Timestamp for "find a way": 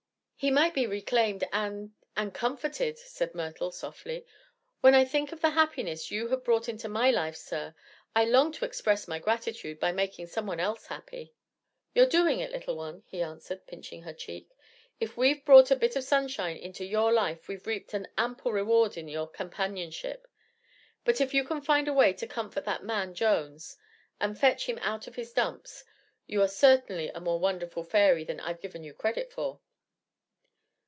21.61-22.13